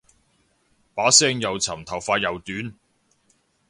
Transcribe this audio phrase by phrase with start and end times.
[0.95, 2.73] 把聲又沉頭髮又短